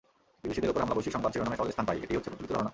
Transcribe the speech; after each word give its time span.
বিদেশিদের 0.43 0.71
ওপর 0.71 0.81
হামলা 0.83 0.95
বৈশ্বিক 0.97 1.15
সংবাদ 1.15 1.31
শিরোনামে 1.33 1.57
সহজেই 1.59 1.73
স্থান 1.75 1.87
পায়—এটিই 1.87 2.17
হচ্ছে 2.17 2.29
প্রচলিত 2.31 2.49
ধারণা। 2.55 2.69